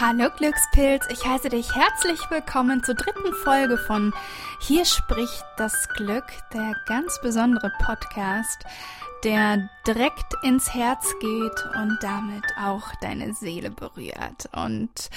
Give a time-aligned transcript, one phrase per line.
[0.00, 4.12] Hallo Glückspilz, ich heiße dich herzlich willkommen zur dritten Folge von
[4.60, 8.64] Hier spricht das Glück, der ganz besondere Podcast,
[9.22, 14.48] der direkt ins Herz geht und damit auch deine Seele berührt.
[14.52, 15.10] Und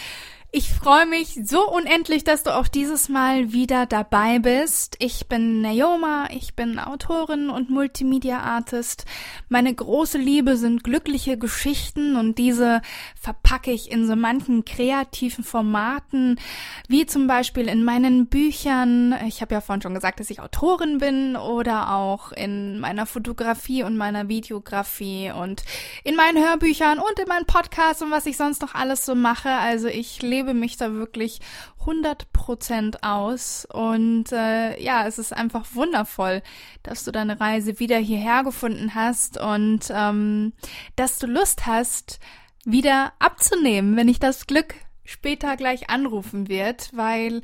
[0.57, 4.95] ich freue mich so unendlich, dass du auch dieses Mal wieder dabei bist.
[4.99, 9.03] Ich bin Naoma, ich bin Autorin und Multimedia Artist.
[9.49, 12.81] Meine große Liebe sind glückliche Geschichten und diese
[13.19, 16.39] verpacke ich in so manchen kreativen Formaten,
[16.87, 19.13] wie zum Beispiel in meinen Büchern.
[19.27, 23.83] Ich habe ja vorhin schon gesagt, dass ich Autorin bin oder auch in meiner Fotografie
[23.83, 25.65] und meiner Videografie und
[26.05, 29.49] in meinen Hörbüchern und in meinen Podcasts und was ich sonst noch alles so mache.
[29.49, 31.39] Also ich lebe lebe mich da wirklich
[31.85, 33.67] 100% aus.
[33.71, 36.41] Und äh, ja, es ist einfach wundervoll,
[36.83, 40.53] dass du deine Reise wieder hierher gefunden hast und ähm,
[40.95, 42.19] dass du Lust hast,
[42.63, 47.43] wieder abzunehmen, wenn ich das Glück später gleich anrufen wird, weil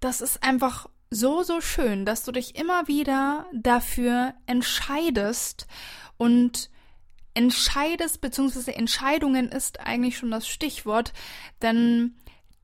[0.00, 5.68] das ist einfach so, so schön, dass du dich immer wieder dafür entscheidest
[6.16, 6.70] und
[7.34, 11.12] entscheidest, beziehungsweise Entscheidungen ist eigentlich schon das Stichwort,
[11.62, 12.16] denn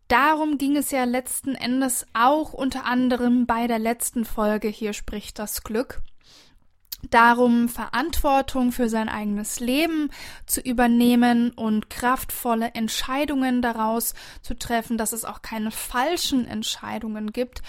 [0.08, 5.38] Darum ging es ja letzten Endes auch unter anderem bei der letzten Folge Hier spricht
[5.38, 6.02] das Glück.
[7.10, 10.10] Darum, Verantwortung für sein eigenes Leben
[10.47, 17.62] zu übernehmen und kraftvolle Entscheidungen daraus zu treffen, dass es auch keine falschen Entscheidungen gibt,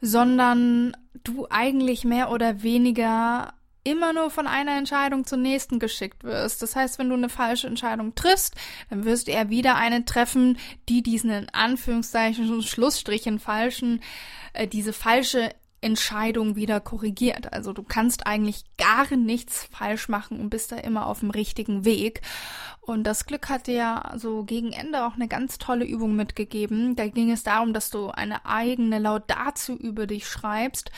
[0.00, 3.54] sondern du eigentlich mehr oder weniger
[3.86, 6.60] immer nur von einer Entscheidung zur nächsten geschickt wirst.
[6.60, 8.54] Das heißt, wenn du eine falsche Entscheidung triffst,
[8.90, 10.58] dann wirst du eher wieder eine treffen,
[10.88, 14.02] die diesen in Anführungszeichen Schlussstrichen falschen,
[14.54, 17.52] äh, diese falsche Entscheidung wieder korrigiert.
[17.52, 21.84] Also du kannst eigentlich gar nichts falsch machen und bist da immer auf dem richtigen
[21.84, 22.22] Weg.
[22.80, 26.96] Und das Glück hat dir ja so gegen Ende auch eine ganz tolle Übung mitgegeben.
[26.96, 30.90] Da ging es darum, dass du eine eigene Laudatio über dich schreibst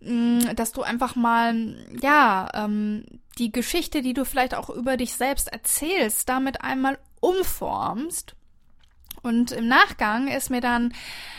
[0.00, 3.04] dass du einfach mal, ja, ähm,
[3.38, 8.34] die Geschichte, die du vielleicht auch über dich selbst erzählst, damit einmal umformst.
[9.22, 10.94] Und im Nachgang ist mir dann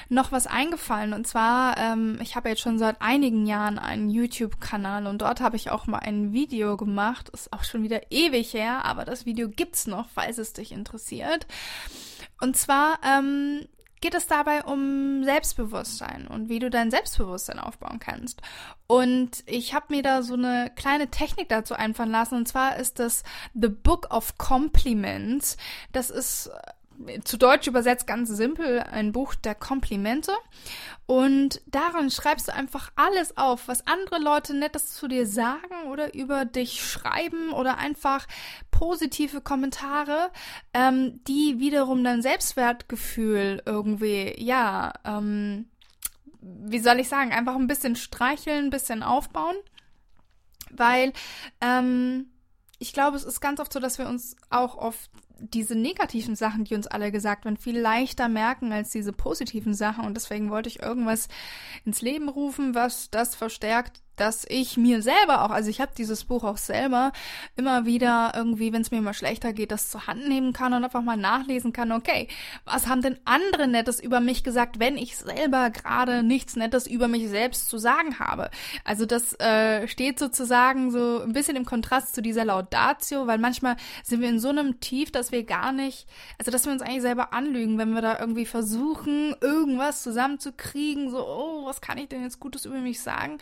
[0.09, 1.14] noch was eingefallen.
[1.14, 5.56] Und zwar, ähm, ich habe jetzt schon seit einigen Jahren einen YouTube-Kanal und dort habe
[5.56, 7.30] ich auch mal ein Video gemacht.
[7.30, 11.48] Ist auch schon wieder ewig her, aber das Video gibt's noch, falls es dich interessiert.
[12.42, 13.66] Und zwar ähm,
[14.02, 18.42] geht es dabei um Selbstbewusstsein und wie du dein Selbstbewusstsein aufbauen kannst.
[18.88, 22.36] Und ich habe mir da so eine kleine Technik dazu einfallen lassen.
[22.36, 23.24] Und zwar ist das
[23.54, 25.58] The Book of Compliments.
[25.92, 26.50] Das ist
[27.24, 30.34] zu Deutsch übersetzt ganz simpel ein Buch der Komplimente.
[31.06, 36.14] Und daran schreibst du einfach alles auf, was andere Leute Nettes zu dir sagen oder
[36.14, 38.28] über dich schreiben oder einfach
[38.70, 40.30] positive Kommentare,
[40.74, 45.70] ähm, die wiederum dein Selbstwertgefühl irgendwie, ja, ähm,
[46.42, 49.56] wie soll ich sagen, einfach ein bisschen streicheln, ein bisschen aufbauen.
[50.72, 51.14] Weil,
[51.62, 52.28] ähm,
[52.78, 56.63] ich glaube, es ist ganz oft so, dass wir uns auch oft diese negativen Sachen,
[56.63, 60.05] die uns alle gesagt werden, viel leichter merken als diese positiven Sachen.
[60.05, 61.27] Und deswegen wollte ich irgendwas
[61.85, 66.24] ins Leben rufen, was das verstärkt, dass ich mir selber auch, also ich habe dieses
[66.25, 67.12] Buch auch selber
[67.56, 70.84] immer wieder irgendwie, wenn es mir mal schlechter geht, das zur Hand nehmen kann und
[70.84, 72.28] einfach mal nachlesen kann, okay,
[72.66, 77.07] was haben denn andere Nettes über mich gesagt, wenn ich selber gerade nichts Nettes über
[77.07, 78.50] mich selbst zu sagen habe?
[78.84, 83.78] Also das äh, steht sozusagen so ein bisschen im Kontrast zu dieser Laudatio, weil manchmal
[84.03, 86.07] sind wir in so einem Tief, dass wir gar nicht,
[86.38, 91.25] also dass wir uns eigentlich selber anlügen, wenn wir da irgendwie versuchen, irgendwas zusammenzukriegen, so,
[91.25, 93.38] oh, was kann ich denn jetzt Gutes über mich sagen?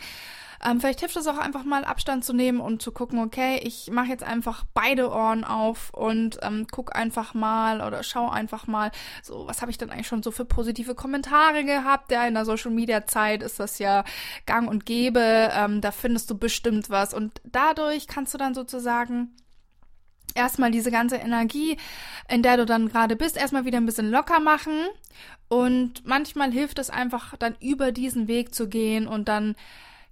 [0.64, 3.90] Ähm, vielleicht hilft es auch einfach mal Abstand zu nehmen und zu gucken, okay, ich
[3.90, 8.90] mache jetzt einfach beide Ohren auf und ähm, guck einfach mal oder schau einfach mal,
[9.22, 12.10] so, was habe ich denn eigentlich schon so für positive Kommentare gehabt?
[12.10, 14.04] Ja, in der Social Media Zeit ist das ja
[14.46, 19.34] gang und gäbe, ähm, da findest du bestimmt was und dadurch kannst du dann sozusagen
[20.34, 21.76] erstmal diese ganze Energie,
[22.28, 24.86] in der du dann gerade bist, erstmal wieder ein bisschen locker machen.
[25.48, 29.56] Und manchmal hilft es einfach, dann über diesen Weg zu gehen und dann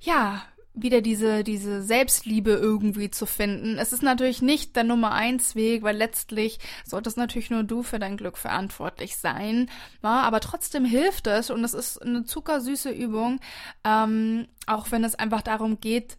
[0.00, 0.43] ja,
[0.76, 3.78] wieder diese, diese Selbstliebe irgendwie zu finden.
[3.78, 7.98] Es ist natürlich nicht der Nummer eins Weg, weil letztlich solltest natürlich nur du für
[7.98, 9.70] dein Glück verantwortlich sein.
[10.02, 13.40] Ja, aber trotzdem hilft es und es ist eine zuckersüße Übung,
[13.84, 16.19] ähm, auch wenn es einfach darum geht,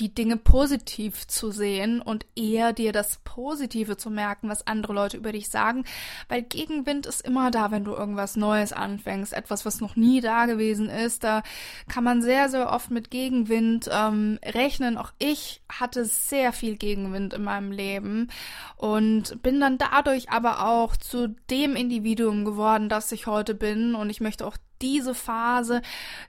[0.00, 5.16] die Dinge positiv zu sehen und eher dir das Positive zu merken, was andere Leute
[5.16, 5.84] über dich sagen,
[6.28, 10.46] weil Gegenwind ist immer da, wenn du irgendwas Neues anfängst, etwas, was noch nie da
[10.46, 11.24] gewesen ist.
[11.24, 11.42] Da
[11.88, 14.98] kann man sehr, sehr oft mit Gegenwind ähm, rechnen.
[14.98, 18.28] Auch ich hatte sehr viel Gegenwind in meinem Leben
[18.76, 24.10] und bin dann dadurch aber auch zu dem Individuum geworden, das ich heute bin und
[24.10, 25.82] ich möchte auch diese Phase.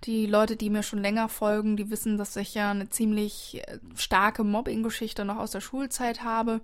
[0.03, 3.79] Die Leute, die mir schon länger folgen, die wissen, dass ich ja eine ziemlich äh,
[3.95, 6.61] starke Mobbing-Geschichte noch aus der Schulzeit habe.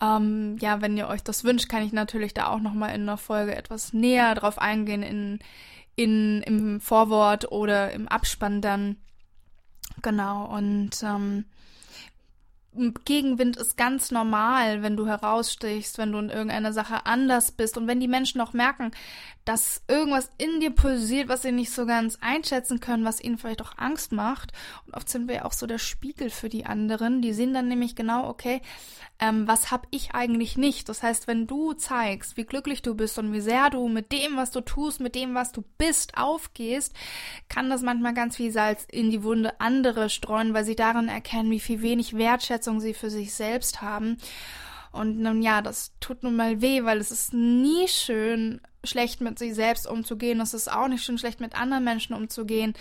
[0.00, 3.02] Ähm, ja, wenn ihr euch das wünscht, kann ich natürlich da auch noch mal in
[3.02, 5.38] einer Folge etwas näher drauf eingehen in,
[5.94, 8.96] in im Vorwort oder im Abspann dann.
[10.02, 11.46] Genau und ähm,
[13.04, 17.86] Gegenwind ist ganz normal, wenn du herausstichst, wenn du in irgendeiner Sache anders bist und
[17.86, 18.90] wenn die Menschen auch merken,
[19.46, 23.62] dass irgendwas in dir pulsiert, was sie nicht so ganz einschätzen können, was ihnen vielleicht
[23.62, 24.52] auch Angst macht.
[24.84, 27.22] Und oft sind wir auch so der Spiegel für die anderen.
[27.22, 28.60] Die sehen dann nämlich genau, okay,
[29.20, 30.88] ähm, was habe ich eigentlich nicht?
[30.88, 34.36] Das heißt, wenn du zeigst, wie glücklich du bist und wie sehr du mit dem,
[34.36, 36.92] was du tust, mit dem, was du bist, aufgehst,
[37.48, 41.52] kann das manchmal ganz viel Salz in die Wunde andere streuen, weil sie darin erkennen,
[41.52, 44.18] wie viel wenig Wertschätzung sie für sich selbst haben.
[44.90, 49.38] Und nun ja, das tut nun mal weh, weil es ist nie schön, schlecht mit
[49.38, 50.40] sich selbst umzugehen.
[50.40, 52.74] Es ist auch nicht schön, schlecht mit anderen Menschen umzugehen.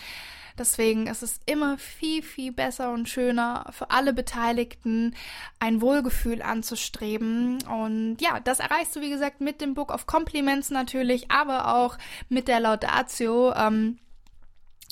[0.57, 5.13] Deswegen ist es immer viel, viel besser und schöner für alle Beteiligten,
[5.59, 7.61] ein Wohlgefühl anzustreben.
[7.63, 11.97] Und ja, das erreichst du, wie gesagt, mit dem Book of Compliments natürlich, aber auch
[12.29, 13.53] mit der Laudatio.
[13.53, 13.99] Ähm,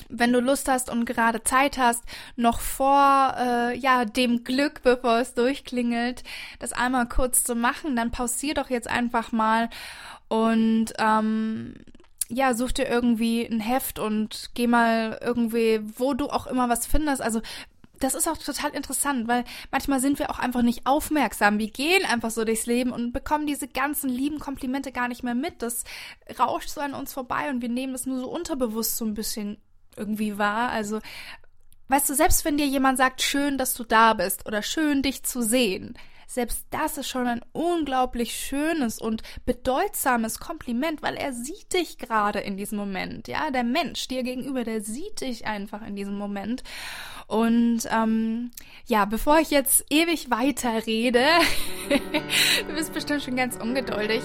[0.08, 2.02] wenn du Lust hast und gerade Zeit hast,
[2.36, 6.24] noch vor äh, ja dem Glück, bevor es durchklingelt,
[6.58, 9.70] das einmal kurz zu machen, dann pausier doch jetzt einfach mal
[10.34, 11.74] und ähm,
[12.28, 16.86] ja, such dir irgendwie ein Heft und geh mal irgendwie, wo du auch immer was
[16.86, 17.22] findest.
[17.22, 17.40] Also
[18.00, 21.58] das ist auch total interessant, weil manchmal sind wir auch einfach nicht aufmerksam.
[21.58, 25.34] Wir gehen einfach so durchs Leben und bekommen diese ganzen lieben Komplimente gar nicht mehr
[25.34, 25.62] mit.
[25.62, 25.84] Das
[26.38, 29.58] rauscht so an uns vorbei und wir nehmen das nur so unterbewusst so ein bisschen
[29.96, 30.70] irgendwie wahr.
[30.70, 31.00] Also,
[31.88, 35.22] weißt du, selbst wenn dir jemand sagt, schön, dass du da bist oder schön, dich
[35.22, 41.72] zu sehen, selbst das ist schon ein unglaublich schönes und bedeutsames Kompliment, weil er sieht
[41.72, 43.28] dich gerade in diesem Moment.
[43.28, 46.62] Ja, der Mensch dir gegenüber, der sieht dich einfach in diesem Moment.
[47.26, 48.50] Und ähm,
[48.86, 51.24] ja, bevor ich jetzt ewig weiter rede,
[52.68, 54.22] du bist bestimmt schon ganz ungeduldig,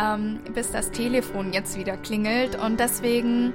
[0.00, 2.56] ähm, bis das Telefon jetzt wieder klingelt.
[2.56, 3.52] Und deswegen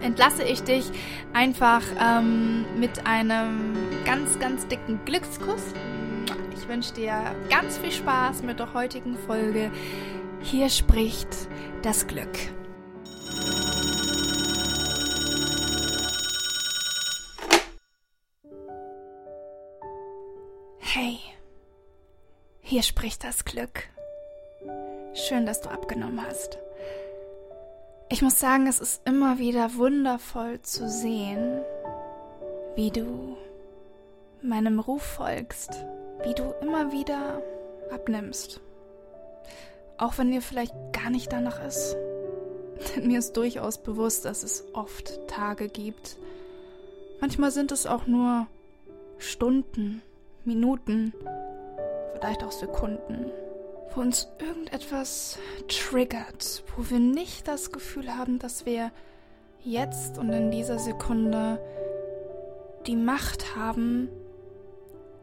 [0.00, 0.84] entlasse ich dich
[1.32, 3.74] einfach ähm, mit einem
[4.04, 5.74] ganz, ganz dicken Glückskuss.
[6.68, 9.72] Ich wünsche dir ganz viel Spaß mit der heutigen Folge.
[10.42, 11.48] Hier spricht
[11.80, 12.28] das Glück.
[20.78, 21.18] Hey,
[22.60, 23.84] hier spricht das Glück.
[25.14, 26.58] Schön, dass du abgenommen hast.
[28.10, 31.62] Ich muss sagen, es ist immer wieder wundervoll zu sehen,
[32.76, 33.38] wie du
[34.42, 35.86] meinem Ruf folgst,
[36.24, 37.42] wie du immer wieder
[37.90, 38.60] abnimmst.
[39.96, 41.96] Auch wenn dir vielleicht gar nicht danach ist.
[42.96, 46.16] Denn mir ist durchaus bewusst, dass es oft Tage gibt.
[47.20, 48.46] Manchmal sind es auch nur
[49.18, 50.02] Stunden,
[50.44, 51.12] Minuten,
[52.14, 53.32] vielleicht auch Sekunden
[53.94, 58.90] wo uns irgendetwas triggert, wo wir nicht das Gefühl haben, dass wir
[59.64, 61.60] jetzt und in dieser Sekunde
[62.86, 64.08] die Macht haben,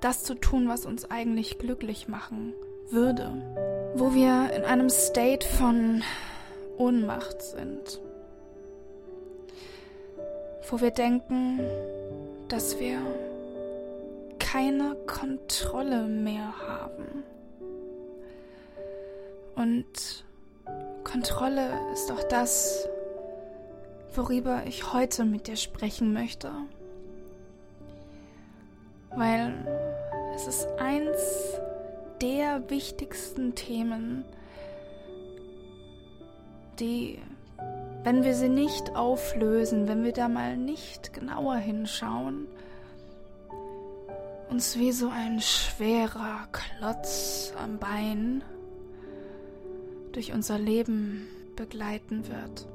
[0.06, 2.54] das zu tun, was uns eigentlich glücklich machen
[2.92, 3.32] würde.
[3.96, 6.04] Wo wir in einem State von
[6.78, 8.00] Ohnmacht sind.
[10.70, 11.60] Wo wir denken,
[12.50, 13.00] dass wir
[14.38, 17.24] keine Kontrolle mehr haben.
[19.56, 20.24] Und
[21.04, 22.88] Kontrolle ist auch das,
[24.14, 26.52] worüber ich heute mit dir sprechen möchte.
[29.16, 29.85] Weil
[30.36, 31.62] es ist eins
[32.22, 34.26] der wichtigsten Themen,
[36.80, 37.20] die,
[38.04, 42.48] wenn wir sie nicht auflösen, wenn wir da mal nicht genauer hinschauen,
[44.50, 48.44] uns wie so ein schwerer Klotz am Bein
[50.12, 52.68] durch unser Leben begleiten wird.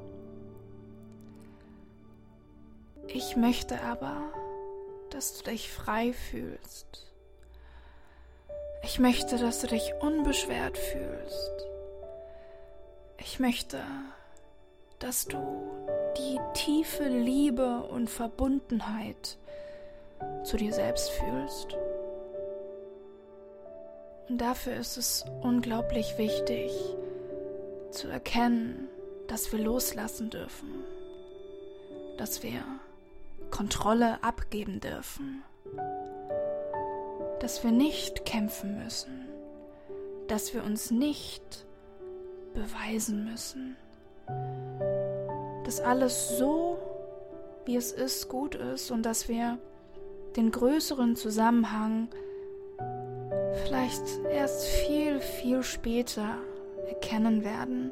[3.07, 4.31] Ich möchte aber,
[5.11, 7.10] dass du dich frei fühlst.
[8.83, 11.67] Ich möchte, dass du dich unbeschwert fühlst.
[13.19, 13.79] Ich möchte,
[14.99, 15.37] dass du
[16.17, 19.37] die tiefe Liebe und Verbundenheit
[20.43, 21.77] zu dir selbst fühlst.
[24.29, 26.71] Und dafür ist es unglaublich wichtig
[27.91, 28.87] zu erkennen,
[29.27, 30.83] dass wir loslassen dürfen,
[32.17, 32.63] dass wir
[33.49, 35.43] Kontrolle abgeben dürfen,
[37.41, 39.27] dass wir nicht kämpfen müssen,
[40.27, 41.65] dass wir uns nicht
[42.53, 43.75] beweisen müssen,
[45.65, 46.77] dass alles so,
[47.65, 49.57] wie es ist, gut ist und dass wir
[50.35, 52.09] den größeren Zusammenhang
[53.65, 56.37] vielleicht erst viel, viel später
[56.87, 57.91] erkennen werden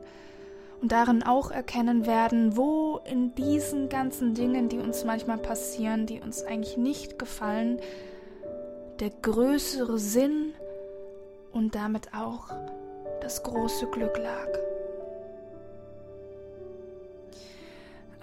[0.80, 6.22] und darin auch erkennen werden, wo in diesen ganzen Dingen, die uns manchmal passieren, die
[6.22, 7.80] uns eigentlich nicht gefallen,
[9.00, 10.54] der größere Sinn
[11.52, 12.50] und damit auch
[13.22, 14.48] das große Glück lag.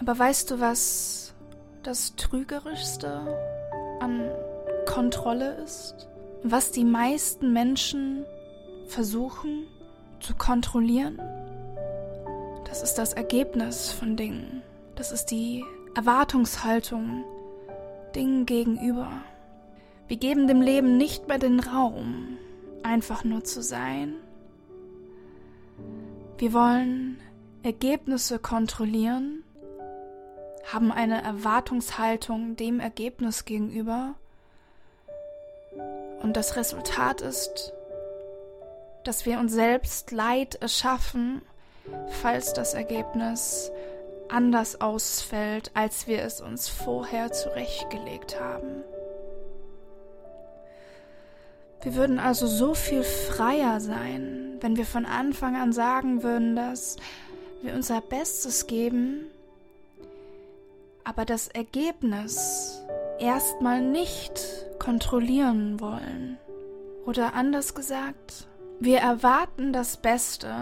[0.00, 1.35] Aber weißt du, was
[1.83, 3.21] das Trügerischste
[4.00, 4.30] an
[4.87, 6.09] Kontrolle ist?
[6.42, 8.26] Was die meisten Menschen
[8.87, 9.66] versuchen
[10.21, 11.21] zu kontrollieren?
[12.64, 14.62] Das ist das Ergebnis von Dingen.
[14.97, 15.64] Das ist die
[15.95, 17.25] Erwartungshaltung
[18.14, 19.11] Dingen gegenüber.
[20.09, 22.39] Wir geben dem Leben nicht mehr den Raum,
[22.83, 24.15] einfach nur zu sein.
[26.39, 27.19] Wir wollen
[27.63, 29.43] Ergebnisse kontrollieren
[30.73, 34.15] haben eine Erwartungshaltung dem Ergebnis gegenüber.
[36.23, 37.73] Und das Resultat ist,
[39.05, 41.43] dass wir uns selbst Leid erschaffen,
[42.09, 43.71] falls das Ergebnis
[44.29, 48.83] anders ausfällt, als wir es uns vorher zurechtgelegt haben.
[51.83, 56.97] Wir würden also so viel freier sein, wenn wir von Anfang an sagen würden, dass
[57.62, 59.26] wir unser Bestes geben,
[61.04, 62.83] aber das Ergebnis
[63.18, 66.38] erstmal nicht kontrollieren wollen.
[67.06, 68.49] Oder anders gesagt,
[68.80, 70.52] wir erwarten das Beste,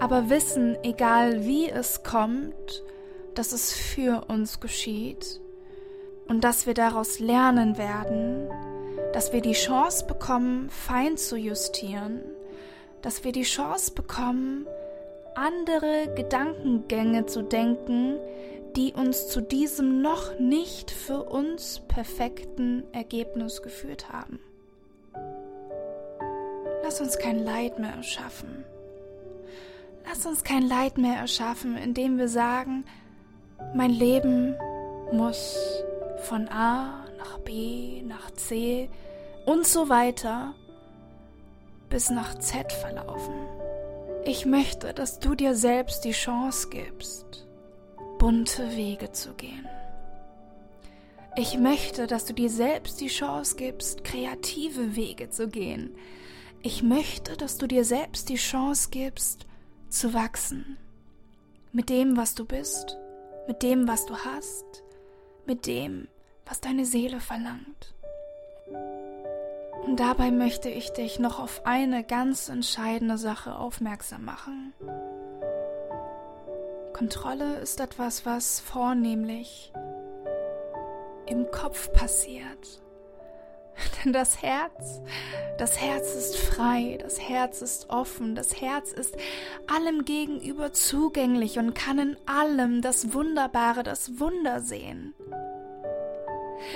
[0.00, 2.82] aber wissen, egal wie es kommt,
[3.34, 5.40] dass es für uns geschieht
[6.26, 8.48] und dass wir daraus lernen werden,
[9.12, 12.20] dass wir die Chance bekommen, fein zu justieren,
[13.02, 14.66] dass wir die Chance bekommen,
[15.34, 18.18] andere Gedankengänge zu denken,
[18.76, 24.38] die uns zu diesem noch nicht für uns perfekten Ergebnis geführt haben.
[26.82, 28.64] Lass uns kein Leid mehr erschaffen.
[30.06, 32.84] Lass uns kein Leid mehr erschaffen, indem wir sagen,
[33.74, 34.56] mein Leben
[35.12, 35.56] muss
[36.22, 38.88] von A nach B nach C
[39.46, 40.54] und so weiter
[41.88, 43.34] bis nach Z verlaufen.
[44.24, 47.46] Ich möchte, dass du dir selbst die Chance gibst,
[48.18, 49.66] bunte Wege zu gehen.
[51.36, 55.94] Ich möchte, dass du dir selbst die Chance gibst, kreative Wege zu gehen.
[56.62, 59.46] Ich möchte, dass du dir selbst die Chance gibst,
[59.88, 60.76] zu wachsen.
[61.72, 62.98] Mit dem, was du bist,
[63.46, 64.82] mit dem, was du hast,
[65.46, 66.08] mit dem,
[66.50, 67.94] was deine Seele verlangt.
[69.86, 74.74] Und dabei möchte ich dich noch auf eine ganz entscheidende Sache aufmerksam machen.
[76.92, 79.72] Kontrolle ist etwas, was vornehmlich
[81.26, 82.82] im Kopf passiert.
[84.04, 85.00] Denn das Herz,
[85.56, 89.16] das Herz ist frei, das Herz ist offen, das Herz ist
[89.72, 95.14] allem gegenüber zugänglich und kann in allem das Wunderbare, das Wunder sehen.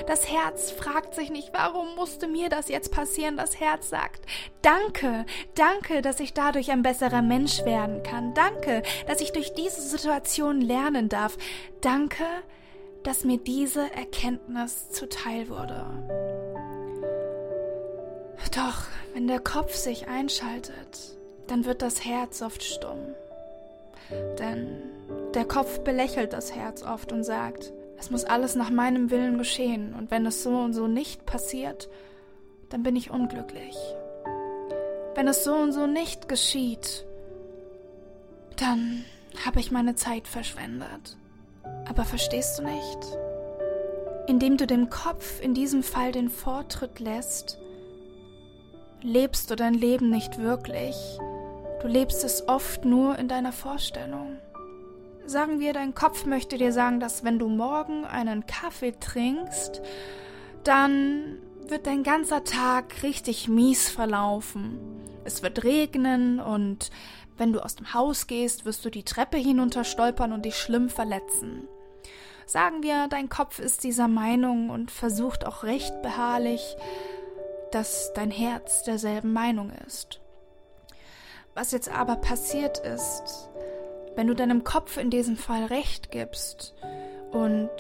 [0.06, 3.36] Das Herz fragt sich nicht, warum musste mir das jetzt passieren?
[3.36, 4.26] Das Herz sagt,
[4.62, 8.34] danke, danke, dass ich dadurch ein besserer Mensch werden kann.
[8.34, 11.36] Danke, dass ich durch diese Situation lernen darf.
[11.80, 12.24] Danke,
[13.02, 15.84] dass mir diese Erkenntnis zuteil wurde.
[18.54, 23.14] Doch, wenn der Kopf sich einschaltet, dann wird das Herz oft stumm.
[24.38, 24.82] Denn
[25.34, 29.94] der Kopf belächelt das Herz oft und sagt, es muss alles nach meinem Willen geschehen
[29.94, 31.88] und wenn es so und so nicht passiert,
[32.70, 33.76] dann bin ich unglücklich.
[35.14, 37.06] Wenn es so und so nicht geschieht,
[38.56, 39.04] dann
[39.44, 41.16] habe ich meine Zeit verschwendet.
[41.88, 42.98] Aber verstehst du nicht?
[44.26, 47.58] Indem du dem Kopf in diesem Fall den Vortritt lässt,
[49.02, 50.96] lebst du dein Leben nicht wirklich.
[51.82, 54.38] Du lebst es oft nur in deiner Vorstellung.
[55.26, 59.80] Sagen wir, dein Kopf möchte dir sagen, dass wenn du morgen einen Kaffee trinkst,
[60.64, 61.38] dann
[61.68, 64.78] wird dein ganzer Tag richtig mies verlaufen.
[65.24, 66.90] Es wird regnen und
[67.36, 70.88] wenn du aus dem Haus gehst, wirst du die Treppe hinunter stolpern und dich schlimm
[70.88, 71.66] verletzen.
[72.46, 76.76] Sagen wir, dein Kopf ist dieser Meinung und versucht auch recht beharrlich,
[77.72, 80.20] dass dein Herz derselben Meinung ist.
[81.54, 83.48] Was jetzt aber passiert ist,
[84.16, 86.74] wenn du deinem Kopf in diesem Fall recht gibst
[87.32, 87.70] und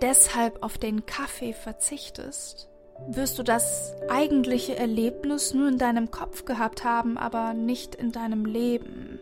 [0.00, 2.68] deshalb auf den Kaffee verzichtest,
[3.08, 8.44] wirst du das eigentliche Erlebnis nur in deinem Kopf gehabt haben, aber nicht in deinem
[8.44, 9.18] Leben.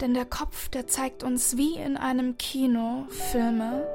[0.00, 3.86] Denn der Kopf, der zeigt uns wie in einem Kino Filme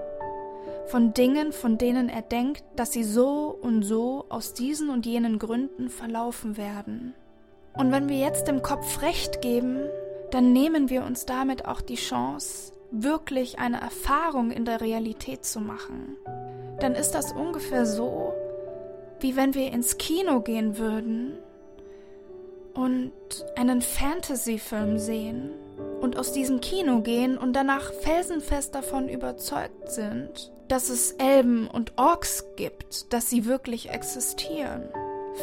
[0.87, 5.37] von Dingen, von denen er denkt, dass sie so und so aus diesen und jenen
[5.37, 7.13] Gründen verlaufen werden.
[7.73, 9.81] Und wenn wir jetzt dem Kopf recht geben,
[10.31, 15.59] dann nehmen wir uns damit auch die Chance, wirklich eine Erfahrung in der Realität zu
[15.59, 16.17] machen.
[16.79, 18.33] Dann ist das ungefähr so,
[19.19, 21.37] wie wenn wir ins Kino gehen würden
[22.73, 23.11] und
[23.55, 25.51] einen Fantasy-Film sehen
[26.01, 31.97] und aus diesem Kino gehen und danach felsenfest davon überzeugt sind, dass es Elben und
[31.97, 34.89] Orks gibt, dass sie wirklich existieren.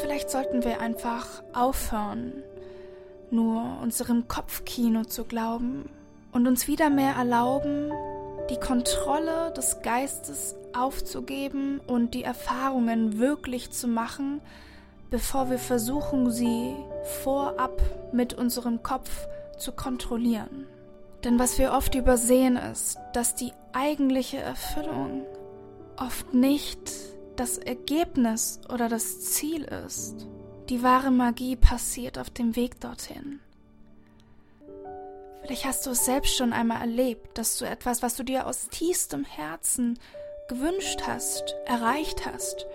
[0.00, 2.42] Vielleicht sollten wir einfach aufhören,
[3.30, 5.88] nur unserem Kopfkino zu glauben
[6.32, 7.92] und uns wieder mehr erlauben,
[8.50, 14.40] die Kontrolle des Geistes aufzugeben und die Erfahrungen wirklich zu machen,
[15.10, 16.74] bevor wir versuchen, sie
[17.22, 17.80] vorab
[18.12, 19.26] mit unserem Kopf
[19.58, 20.66] zu kontrollieren.
[21.24, 25.24] Denn was wir oft übersehen ist, dass die eigentliche Erfüllung
[25.96, 26.92] oft nicht
[27.36, 30.26] das Ergebnis oder das Ziel ist.
[30.68, 33.40] Die wahre Magie passiert auf dem Weg dorthin.
[35.42, 38.68] Vielleicht hast du es selbst schon einmal erlebt, dass du etwas, was du dir aus
[38.68, 39.96] tiefstem Herzen
[40.48, 42.66] gewünscht hast, erreicht hast.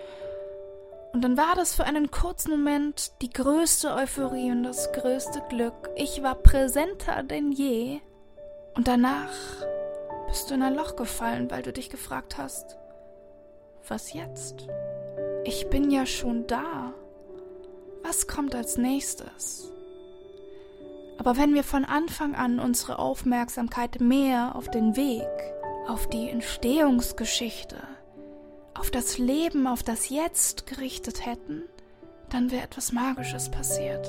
[1.12, 5.90] Und dann war das für einen kurzen Moment die größte Euphorie und das größte Glück.
[5.98, 8.00] Ich war präsenter denn je.
[8.76, 9.34] Und danach
[10.28, 12.78] bist du in ein Loch gefallen, weil du dich gefragt hast,
[13.90, 14.68] was jetzt?
[15.44, 16.94] Ich bin ja schon da.
[18.04, 19.72] Was kommt als nächstes?
[21.18, 25.28] Aber wenn wir von Anfang an unsere Aufmerksamkeit mehr auf den Weg,
[25.88, 27.78] auf die Entstehungsgeschichte,
[28.74, 31.64] auf das Leben, auf das Jetzt gerichtet hätten,
[32.30, 34.08] dann wäre etwas Magisches passiert.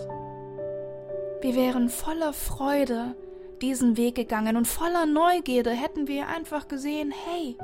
[1.42, 3.14] Wir wären voller Freude
[3.61, 7.57] diesen Weg gegangen und voller Neugierde hätten wir einfach gesehen, hey,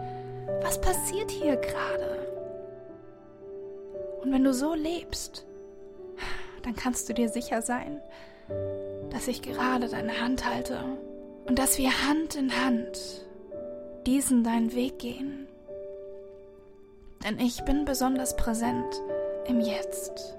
[0.62, 2.28] was passiert hier gerade?
[4.22, 5.46] Und wenn du so lebst,
[6.68, 7.98] dann kannst du dir sicher sein,
[9.08, 10.78] dass ich gerade deine Hand halte
[11.46, 13.26] und dass wir Hand in Hand
[14.06, 15.48] diesen deinen Weg gehen.
[17.24, 19.00] Denn ich bin besonders präsent
[19.46, 20.36] im Jetzt.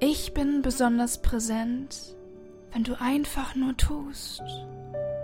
[0.00, 2.16] Ich bin besonders präsent,
[2.72, 4.42] wenn du einfach nur tust.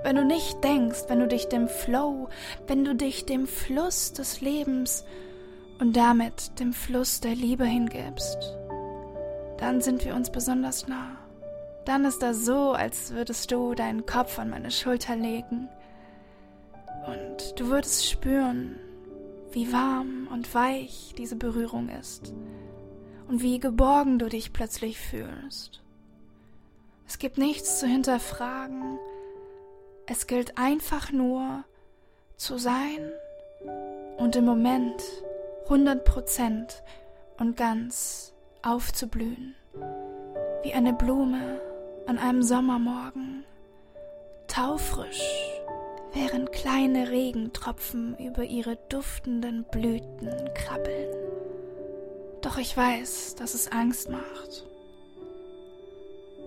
[0.02, 2.28] Wenn du nicht denkst, wenn du dich dem Flow,
[2.66, 5.06] wenn du dich dem Fluss des Lebens
[5.78, 8.59] und damit dem Fluss der Liebe hingibst,
[9.60, 11.16] dann sind wir uns besonders nah.
[11.84, 15.68] Dann ist das so, als würdest du deinen Kopf an meine Schulter legen
[17.06, 18.76] und du würdest spüren,
[19.52, 22.32] wie warm und weich diese Berührung ist
[23.28, 25.82] und wie geborgen du dich plötzlich fühlst.
[27.06, 28.98] Es gibt nichts zu hinterfragen,
[30.06, 31.64] es gilt einfach nur
[32.36, 33.10] zu sein
[34.16, 35.02] und im Moment
[35.68, 36.74] 100%
[37.38, 39.54] und ganz aufzublühen,
[40.62, 41.60] wie eine Blume
[42.06, 43.44] an einem Sommermorgen,
[44.48, 45.22] taufrisch,
[46.12, 51.14] während kleine Regentropfen über ihre duftenden Blüten krabbeln.
[52.42, 54.66] Doch ich weiß, dass es Angst macht.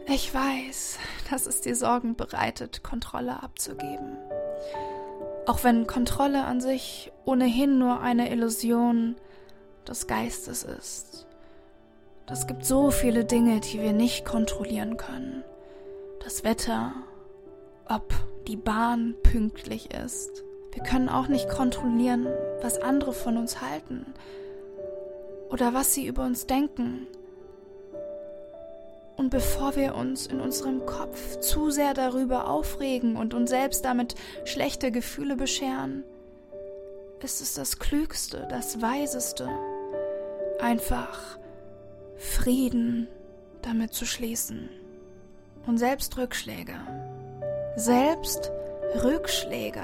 [0.07, 0.97] Ich weiß,
[1.29, 4.17] dass es dir Sorgen bereitet, Kontrolle abzugeben.
[5.45, 9.15] Auch wenn Kontrolle an sich ohnehin nur eine Illusion
[9.87, 11.27] des Geistes ist.
[12.31, 15.43] Es gibt so viele Dinge, die wir nicht kontrollieren können.
[16.23, 16.93] Das Wetter,
[17.87, 18.13] ob
[18.47, 20.43] die Bahn pünktlich ist.
[20.71, 22.27] Wir können auch nicht kontrollieren,
[22.61, 24.13] was andere von uns halten
[25.49, 27.07] oder was sie über uns denken.
[29.17, 34.15] Und bevor wir uns in unserem Kopf zu sehr darüber aufregen und uns selbst damit
[34.45, 36.03] schlechte Gefühle bescheren,
[37.21, 39.47] ist es das Klügste, das Weiseste,
[40.59, 41.37] einfach
[42.17, 43.07] Frieden
[43.61, 44.69] damit zu schließen.
[45.65, 46.75] Und selbst Rückschläge,
[47.75, 48.51] selbst
[49.03, 49.83] Rückschläge,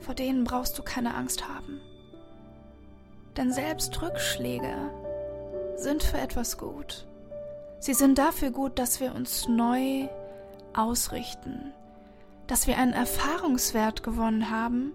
[0.00, 1.80] vor denen brauchst du keine Angst haben.
[3.36, 4.74] Denn selbst Rückschläge
[5.76, 7.06] sind für etwas gut.
[7.78, 10.08] Sie sind dafür gut, dass wir uns neu
[10.74, 11.72] ausrichten,
[12.46, 14.92] dass wir einen Erfahrungswert gewonnen haben,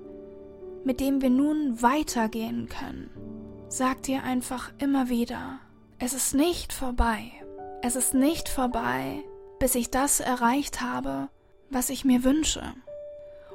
[0.83, 3.09] mit dem wir nun weitergehen können.
[3.67, 5.59] Sag dir einfach immer wieder,
[5.97, 7.31] es ist nicht vorbei.
[7.81, 9.23] Es ist nicht vorbei,
[9.59, 11.29] bis ich das erreicht habe,
[11.69, 12.61] was ich mir wünsche.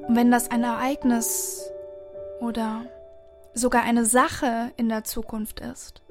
[0.06, 1.70] Und wenn das ein Ereignis
[2.40, 2.84] oder
[3.54, 6.02] sogar eine Sache in der Zukunft ist,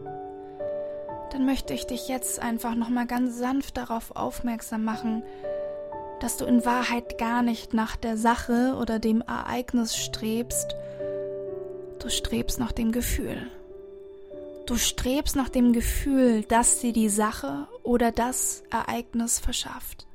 [1.31, 5.23] dann möchte ich dich jetzt einfach nochmal ganz sanft darauf aufmerksam machen,
[6.21, 10.75] dass du in Wahrheit gar nicht nach der Sache oder dem Ereignis strebst,
[11.99, 13.47] du strebst nach dem Gefühl.
[14.69, 20.05] Du strebst nach dem Gefühl, das dir die Sache oder das Ereignis verschafft.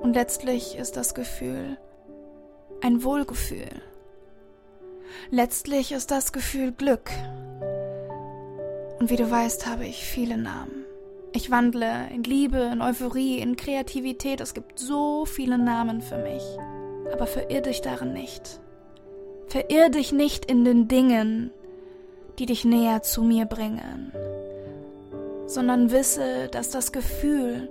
[0.00, 1.76] Und letztlich ist das Gefühl
[2.80, 3.82] ein Wohlgefühl.
[5.32, 7.10] Letztlich ist das Gefühl Glück.
[9.00, 10.84] Und wie du weißt, habe ich viele Namen.
[11.32, 14.40] Ich wandle in Liebe, in Euphorie, in Kreativität.
[14.40, 16.44] Es gibt so viele Namen für mich.
[17.12, 18.60] Aber verirr dich darin nicht.
[19.48, 21.50] Verirr dich nicht in den Dingen,
[22.38, 24.12] die dich näher zu mir bringen,
[25.46, 27.68] sondern wisse, dass das Gefühl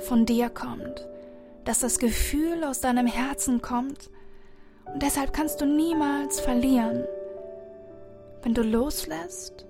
[0.00, 1.06] von dir kommt,
[1.64, 4.10] dass das Gefühl aus deinem Herzen kommt
[4.92, 7.04] und deshalb kannst du niemals verlieren.
[8.42, 9.66] Wenn du loslässt,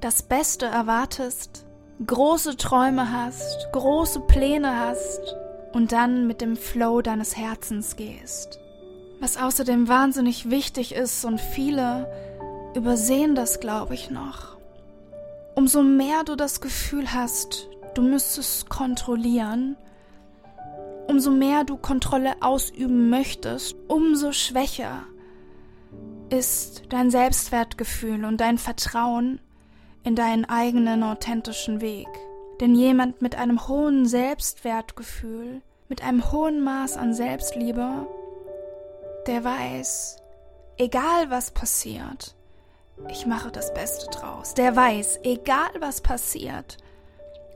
[0.00, 1.64] das Beste erwartest,
[2.06, 5.34] große Träume hast, große Pläne hast
[5.72, 8.60] und dann mit dem Flow deines Herzens gehst.
[9.18, 12.06] Was außerdem wahnsinnig wichtig ist und viele
[12.76, 14.56] übersehen das, glaube ich, noch.
[15.54, 19.76] Umso mehr du das Gefühl hast, du müsstest kontrollieren,
[21.08, 25.04] umso mehr du Kontrolle ausüben möchtest, umso schwächer
[26.28, 29.40] ist dein Selbstwertgefühl und dein Vertrauen
[30.02, 32.08] in deinen eigenen authentischen Weg.
[32.60, 38.06] Denn jemand mit einem hohen Selbstwertgefühl, mit einem hohen Maß an Selbstliebe,
[39.26, 40.22] der weiß,
[40.76, 42.35] egal was passiert,
[43.10, 44.54] ich mache das Beste draus.
[44.54, 46.78] Der weiß, egal was passiert,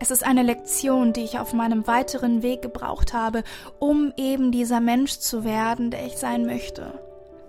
[0.02, 3.44] es ist eine Lektion, die ich auf meinem weiteren Weg gebraucht habe,
[3.78, 6.98] um eben dieser Mensch zu werden, der ich sein möchte.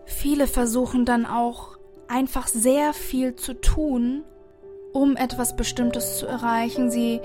[0.05, 1.77] Viele versuchen dann auch
[2.09, 4.25] einfach sehr viel zu tun,
[4.91, 6.91] um etwas Bestimmtes zu erreichen.
[6.91, 7.21] Sie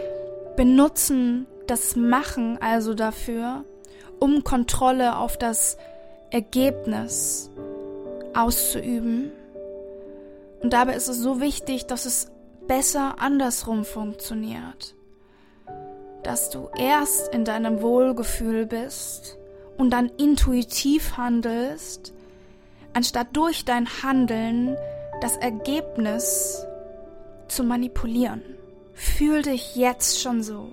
[0.57, 3.65] benutzen das Machen also dafür,
[4.21, 5.77] um Kontrolle auf das
[6.31, 7.51] Ergebnis
[8.33, 9.33] auszuüben.
[10.63, 12.31] Und dabei ist es so wichtig, dass es
[12.67, 14.95] besser andersrum funktioniert.
[16.23, 19.39] Dass du erst in deinem Wohlgefühl bist
[19.77, 22.13] und dann intuitiv handelst,
[22.95, 24.77] anstatt durch dein Handeln
[25.21, 26.67] das Ergebnis
[27.49, 28.43] zu manipulieren.
[28.95, 30.69] Fühl dich jetzt schon so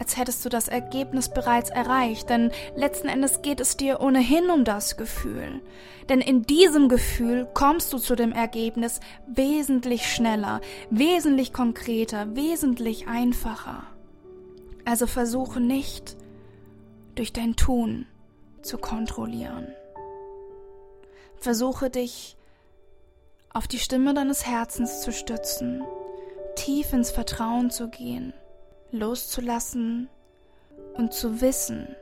[0.00, 4.64] als hättest du das Ergebnis bereits erreicht, denn letzten Endes geht es dir ohnehin um
[4.64, 5.60] das Gefühl.
[6.08, 13.82] Denn in diesem Gefühl kommst du zu dem Ergebnis wesentlich schneller, wesentlich konkreter, wesentlich einfacher.
[14.86, 16.16] Also versuche nicht,
[17.14, 18.06] durch dein Tun
[18.62, 19.68] zu kontrollieren.
[21.36, 22.38] Versuche dich
[23.52, 25.82] auf die Stimme deines Herzens zu stützen,
[26.56, 28.32] tief ins Vertrauen zu gehen
[28.92, 30.08] loszulassen
[30.94, 31.94] und zu wissen,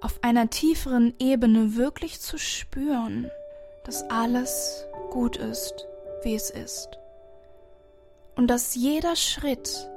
[0.00, 3.30] auf einer tieferen Ebene wirklich zu spüren,
[3.84, 5.86] dass alles gut ist,
[6.22, 6.88] wie es ist.
[8.36, 9.90] Und dass jeder Schritt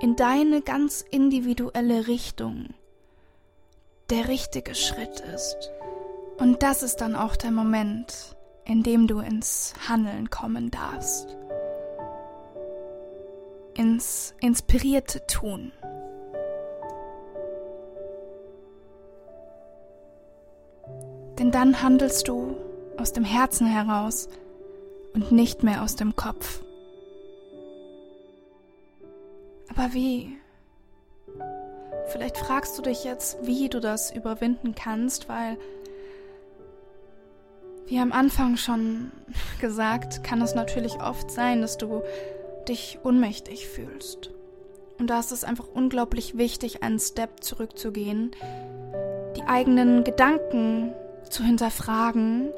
[0.00, 2.74] in deine ganz individuelle Richtung
[4.10, 5.70] der richtige Schritt ist.
[6.38, 11.38] Und das ist dann auch der Moment, in dem du ins Handeln kommen darfst
[13.78, 15.72] ins inspirierte Tun.
[21.38, 22.56] Denn dann handelst du
[22.96, 24.28] aus dem Herzen heraus
[25.14, 26.60] und nicht mehr aus dem Kopf.
[29.68, 30.36] Aber wie?
[32.08, 35.56] Vielleicht fragst du dich jetzt, wie du das überwinden kannst, weil,
[37.86, 39.12] wie am Anfang schon
[39.60, 42.02] gesagt, kann es natürlich oft sein, dass du
[42.68, 44.30] dich ohnmächtig fühlst.
[44.98, 48.32] Und da ist es einfach unglaublich wichtig, einen Step zurückzugehen,
[49.36, 50.92] die eigenen Gedanken
[51.30, 52.50] zu hinterfragen,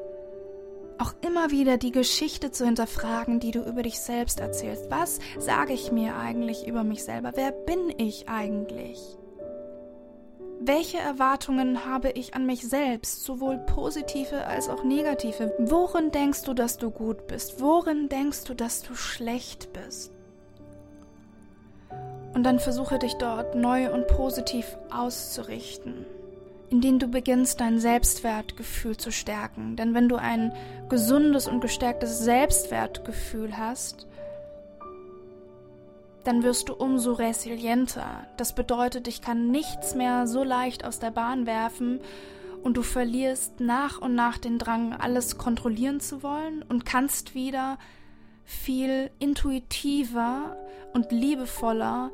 [0.99, 4.91] auch immer wieder die Geschichte zu hinterfragen, die du über dich selbst erzählst.
[4.91, 7.33] Was sage ich mir eigentlich über mich selber?
[7.35, 9.20] Wer bin ich eigentlich?
[10.63, 15.55] Welche Erwartungen habe ich an mich selbst, sowohl positive als auch negative?
[15.59, 17.63] Worin denkst du, dass du gut bist?
[17.63, 20.13] Worin denkst du, dass du schlecht bist?
[22.35, 26.05] Und dann versuche dich dort neu und positiv auszurichten,
[26.69, 29.77] indem du beginnst, dein Selbstwertgefühl zu stärken.
[29.77, 30.53] Denn wenn du ein
[30.91, 34.07] gesundes und gestärktes Selbstwertgefühl hast,
[36.25, 38.27] dann wirst du umso resilienter.
[38.37, 42.01] Das bedeutet, ich kann nichts mehr so leicht aus der Bahn werfen
[42.63, 47.79] und du verlierst nach und nach den Drang, alles kontrollieren zu wollen und kannst wieder
[48.45, 50.57] viel intuitiver
[50.93, 52.11] und liebevoller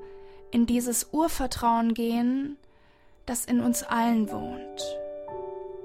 [0.50, 2.56] in dieses Urvertrauen gehen,
[3.24, 4.98] das in uns allen wohnt.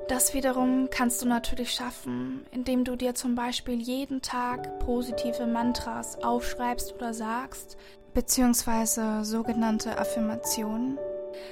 [0.07, 6.21] Das wiederum kannst du natürlich schaffen, indem du dir zum Beispiel jeden Tag positive Mantras
[6.21, 7.77] aufschreibst oder sagst,
[8.13, 10.97] beziehungsweise sogenannte Affirmationen,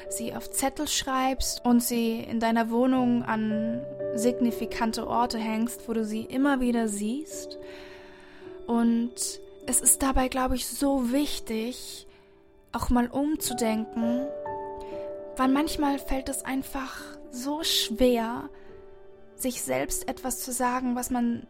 [0.09, 3.81] sie auf Zettel schreibst und sie in deiner Wohnung an
[4.15, 7.57] signifikante Orte hängst, wo du sie immer wieder siehst.
[8.67, 9.13] Und
[9.65, 12.07] es ist dabei, glaube ich, so wichtig,
[12.71, 14.27] auch mal umzudenken,
[15.37, 18.49] weil manchmal fällt es einfach so schwer,
[19.35, 21.47] sich selbst etwas zu sagen, was man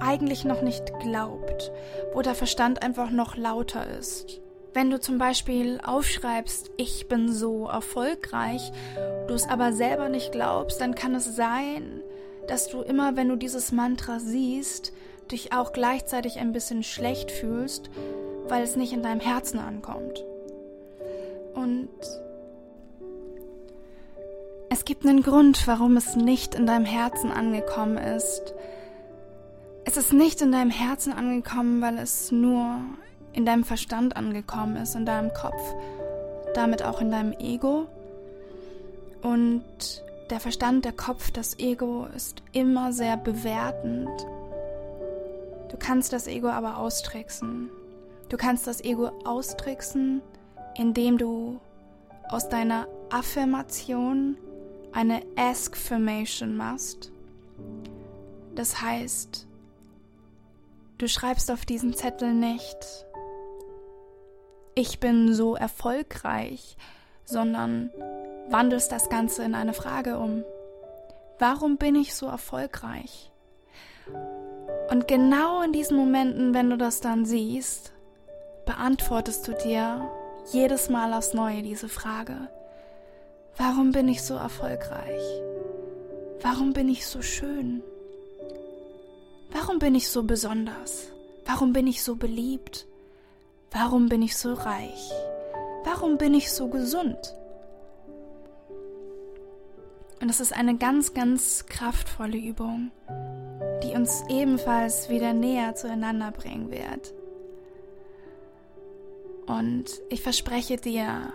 [0.00, 1.70] eigentlich noch nicht glaubt,
[2.12, 4.40] wo der Verstand einfach noch lauter ist.
[4.74, 8.72] Wenn du zum Beispiel aufschreibst, ich bin so erfolgreich,
[9.28, 12.02] du es aber selber nicht glaubst, dann kann es sein,
[12.48, 14.92] dass du immer, wenn du dieses Mantra siehst,
[15.30, 17.90] dich auch gleichzeitig ein bisschen schlecht fühlst,
[18.48, 20.24] weil es nicht in deinem Herzen ankommt.
[21.54, 21.90] Und
[24.70, 28.54] es gibt einen Grund, warum es nicht in deinem Herzen angekommen ist.
[29.84, 32.76] Es ist nicht in deinem Herzen angekommen, weil es nur
[33.32, 35.60] in deinem Verstand angekommen ist, in deinem Kopf,
[36.54, 37.86] damit auch in deinem Ego.
[39.22, 39.64] Und
[40.30, 44.08] der Verstand, der Kopf, das Ego ist immer sehr bewertend.
[45.70, 47.70] Du kannst das Ego aber austricksen.
[48.28, 50.22] Du kannst das Ego austricksen,
[50.76, 51.60] indem du
[52.28, 54.36] aus deiner Affirmation
[54.92, 57.10] eine Ask-Formation machst.
[58.54, 59.46] Das heißt,
[61.02, 63.04] du schreibst auf diesen Zettel nicht,
[64.76, 66.76] ich bin so erfolgreich,
[67.24, 67.90] sondern
[68.48, 70.44] wandelst das Ganze in eine Frage um.
[71.40, 73.32] Warum bin ich so erfolgreich?
[74.90, 77.92] Und genau in diesen Momenten, wenn du das dann siehst,
[78.64, 80.08] beantwortest du dir
[80.52, 82.48] jedes Mal aufs Neue diese Frage.
[83.56, 85.22] Warum bin ich so erfolgreich?
[86.40, 87.82] Warum bin ich so schön?
[89.64, 91.06] Warum bin ich so besonders?
[91.46, 92.84] Warum bin ich so beliebt?
[93.70, 95.12] Warum bin ich so reich?
[95.84, 97.32] Warum bin ich so gesund?
[100.20, 102.90] Und es ist eine ganz, ganz kraftvolle Übung,
[103.84, 107.14] die uns ebenfalls wieder näher zueinander bringen wird.
[109.46, 111.32] Und ich verspreche dir,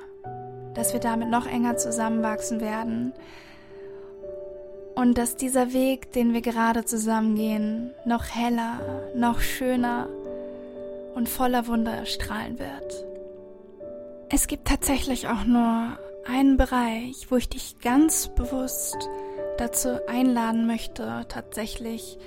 [0.73, 3.13] dass wir damit noch enger zusammenwachsen werden
[4.97, 8.79] und dass dieser Weg, den wir gerade zusammengehen, noch heller,
[9.15, 10.09] noch schöner
[11.13, 13.05] und voller Wunder erstrahlen wird.
[14.29, 18.97] Es gibt tatsächlich auch nur einen Bereich, wo ich dich ganz bewusst
[19.59, 22.17] dazu einladen möchte, tatsächlich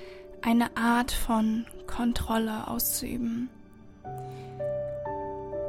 [0.40, 3.50] eine Art von Kontrolle auszuüben.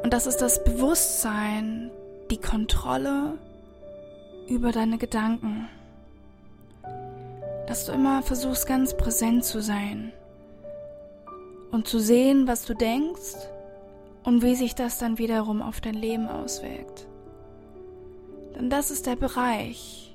[0.04, 1.90] Und das ist das Bewusstsein,
[2.30, 3.38] die Kontrolle
[4.46, 5.68] über deine Gedanken.
[7.72, 10.12] Dass du immer versuchst, ganz präsent zu sein
[11.70, 13.48] und zu sehen, was du denkst
[14.24, 17.06] und wie sich das dann wiederum auf dein Leben auswirkt.
[18.54, 20.14] Denn das ist der Bereich,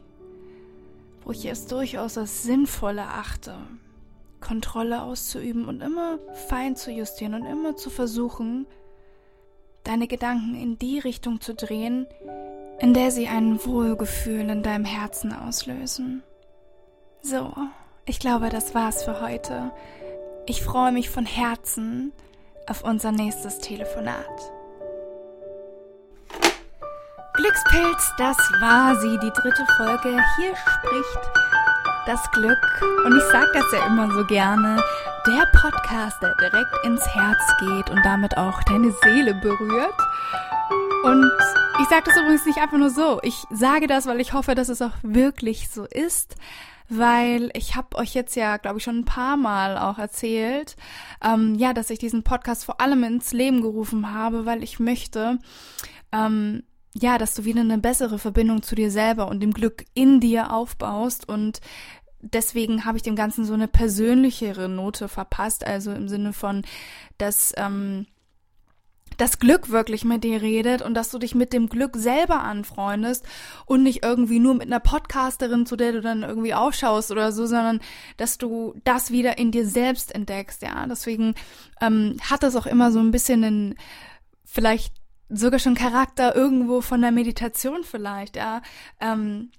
[1.23, 3.55] wo ich es durchaus als sinnvoll erachte,
[4.39, 8.67] Kontrolle auszuüben und immer fein zu justieren und immer zu versuchen,
[9.83, 12.05] deine Gedanken in die Richtung zu drehen,
[12.77, 16.21] in der sie ein Wohlgefühl in deinem Herzen auslösen.
[17.21, 17.53] So,
[18.05, 19.71] ich glaube, das war's für heute.
[20.45, 22.13] Ich freue mich von Herzen
[22.67, 24.51] auf unser nächstes Telefonat.
[27.33, 30.23] Glückspilz, das war sie, die dritte Folge.
[30.37, 31.31] Hier spricht
[32.05, 32.57] das Glück.
[33.05, 34.81] Und ich sage das ja immer so gerne.
[35.27, 39.95] Der Podcast, der direkt ins Herz geht und damit auch deine Seele berührt.
[41.07, 41.31] Und
[41.81, 43.19] ich sage das übrigens nicht einfach nur so.
[43.23, 46.35] Ich sage das, weil ich hoffe, dass es auch wirklich so ist
[46.89, 50.75] weil ich habe euch jetzt ja, glaube ich, schon ein paar Mal auch erzählt,
[51.21, 55.39] ähm, ja, dass ich diesen Podcast vor allem ins Leben gerufen habe, weil ich möchte,
[56.11, 60.19] ähm, ja, dass du wieder eine bessere Verbindung zu dir selber und dem Glück in
[60.19, 61.59] dir aufbaust und
[62.21, 66.63] deswegen habe ich dem Ganzen so eine persönlichere Note verpasst, also im Sinne von,
[67.17, 68.07] dass ähm,
[69.17, 73.25] das Glück wirklich mit dir redet und dass du dich mit dem Glück selber anfreundest
[73.65, 77.45] und nicht irgendwie nur mit einer Podcasterin, zu der du dann irgendwie aufschaust oder so,
[77.45, 77.79] sondern
[78.17, 80.85] dass du das wieder in dir selbst entdeckst, ja.
[80.87, 81.35] Deswegen
[81.81, 83.75] ähm, hat das auch immer so ein bisschen einen,
[84.45, 84.93] vielleicht
[85.29, 88.61] sogar schon Charakter irgendwo von der Meditation vielleicht, ja.
[89.01, 89.51] Ähm,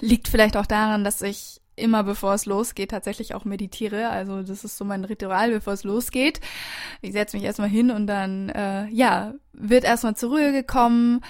[0.00, 4.08] liegt vielleicht auch daran, dass ich immer bevor es losgeht tatsächlich auch meditiere.
[4.08, 6.40] Also das ist so mein Ritual, bevor es losgeht.
[7.02, 11.20] Ich setze mich erstmal hin und dann, äh, ja, wird erstmal zur Ruhe gekommen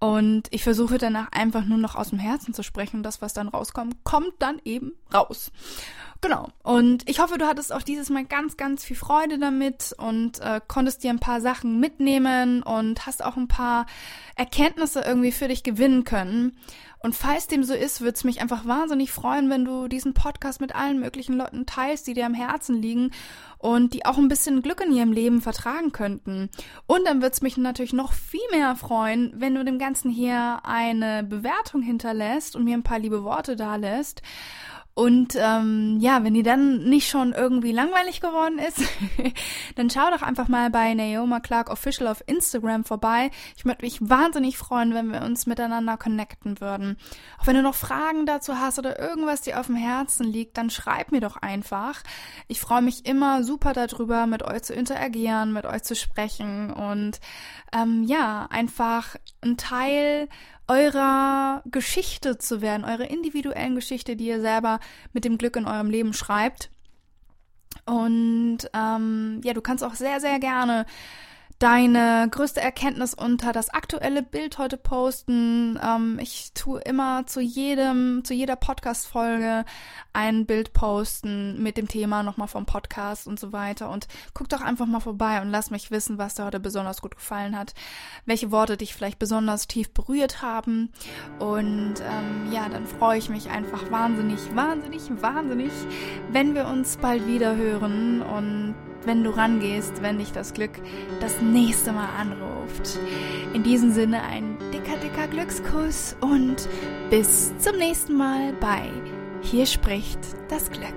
[0.00, 3.32] und ich versuche danach einfach nur noch aus dem Herzen zu sprechen und das, was
[3.32, 5.50] dann rauskommt, kommt dann eben raus.
[6.20, 6.48] Genau.
[6.62, 10.60] Und ich hoffe, du hattest auch dieses Mal ganz, ganz viel Freude damit und äh,
[10.66, 13.86] konntest dir ein paar Sachen mitnehmen und hast auch ein paar
[14.36, 16.56] Erkenntnisse irgendwie für dich gewinnen können.
[17.00, 20.60] Und falls dem so ist, würde es mich einfach wahnsinnig freuen, wenn du diesen Podcast
[20.60, 23.12] mit allen möglichen Leuten teilst, die dir am Herzen liegen
[23.58, 26.50] und die auch ein bisschen Glück in ihrem Leben vertragen könnten.
[26.86, 30.60] Und dann würde es mich natürlich noch viel mehr freuen, wenn du dem Ganzen hier
[30.64, 34.22] eine Bewertung hinterlässt und mir ein paar liebe Worte da lässt.
[34.98, 38.82] Und ähm, ja, wenn die dann nicht schon irgendwie langweilig geworden ist,
[39.76, 43.30] dann schau doch einfach mal bei Naoma Clark Official auf Instagram vorbei.
[43.56, 46.96] Ich würde mich wahnsinnig freuen, wenn wir uns miteinander connecten würden.
[47.38, 50.68] Auch wenn du noch Fragen dazu hast oder irgendwas dir auf dem Herzen liegt, dann
[50.68, 52.02] schreib mir doch einfach.
[52.48, 57.20] Ich freue mich immer super darüber, mit euch zu interagieren, mit euch zu sprechen und
[57.72, 60.28] ähm, ja, einfach ein Teil
[60.68, 64.80] eurer Geschichte zu werden, eurer individuellen Geschichte, die ihr selber
[65.12, 66.70] mit dem Glück in eurem Leben schreibt.
[67.86, 70.84] Und ähm, ja, du kannst auch sehr, sehr gerne
[71.58, 75.78] deine größte Erkenntnis unter das aktuelle Bild heute posten.
[75.82, 79.64] Ähm, ich tue immer zu jedem, zu jeder Podcast-Folge
[80.12, 83.90] ein Bild posten mit dem Thema nochmal vom Podcast und so weiter.
[83.90, 87.16] Und guck doch einfach mal vorbei und lass mich wissen, was dir heute besonders gut
[87.16, 87.74] gefallen hat,
[88.24, 90.92] welche Worte dich vielleicht besonders tief berührt haben.
[91.40, 95.72] Und ähm, ja, dann freue ich mich einfach wahnsinnig, wahnsinnig, wahnsinnig,
[96.30, 100.72] wenn wir uns bald wieder hören und wenn du rangehst, wenn dich das Glück
[101.20, 102.98] das nächste Mal anruft.
[103.54, 106.68] In diesem Sinne ein dicker, dicker Glückskuss und
[107.10, 108.90] bis zum nächsten Mal bei
[109.42, 110.94] Hier spricht das Glück.